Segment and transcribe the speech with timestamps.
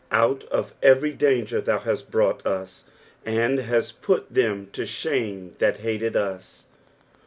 [0.09, 2.85] Out of ever; danger thou hast brought us.
[3.23, 6.63] "And kmt put them lo ihame that hated tit."